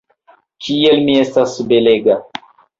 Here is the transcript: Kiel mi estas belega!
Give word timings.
Kiel 0.67 1.05
mi 1.09 1.19
estas 1.25 1.55
belega! 1.75 2.19